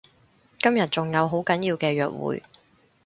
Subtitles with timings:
[0.63, 2.41] 今日仲有好緊要嘅約會